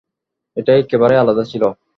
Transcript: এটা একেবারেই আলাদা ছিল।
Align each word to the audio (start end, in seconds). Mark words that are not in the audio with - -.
এটা 0.57 0.71
একেবারেই 0.75 1.21
আলাদা 1.23 1.43
ছিল। 1.51 1.63